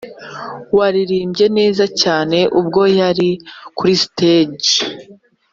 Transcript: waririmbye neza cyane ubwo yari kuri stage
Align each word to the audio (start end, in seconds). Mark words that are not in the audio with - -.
waririmbye 0.77 1.45
neza 1.57 1.83
cyane 2.01 2.37
ubwo 2.59 2.81
yari 2.99 3.29
kuri 3.77 3.93
stage 4.03 4.71